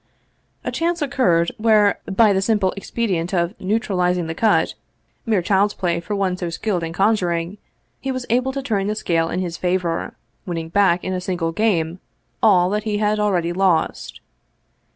[0.63, 4.73] A chance occurred where, by the simple expedient of neutral izing the cut,
[5.27, 7.59] mere child's play for one so skilled in conjur ing,
[7.99, 11.51] he was able to turn the scale in his favor, winning back in a single
[11.51, 11.99] game
[12.41, 14.21] all that he had already lost.